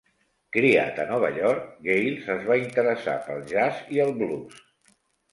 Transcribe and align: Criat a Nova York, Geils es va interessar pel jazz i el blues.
Criat 0.55 1.01
a 1.01 1.03
Nova 1.09 1.27
York, 1.33 1.67
Geils 1.87 2.31
es 2.35 2.41
va 2.47 2.57
interessar 2.61 3.15
pel 3.27 3.43
jazz 3.53 3.83
i 3.97 4.01
el 4.07 4.15
blues. 4.23 4.57